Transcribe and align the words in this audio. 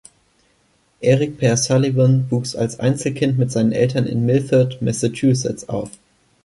Erik 1.01 1.37
Per 1.37 1.57
Sullivan 1.57 2.25
wuchs 2.31 2.55
als 2.55 2.79
Einzelkind 2.79 3.37
mit 3.37 3.51
seinen 3.51 3.71
Eltern 3.71 4.07
in 4.07 4.25
Milford, 4.25 4.81
Massachusetts 4.81 5.69
auf. 5.69 5.91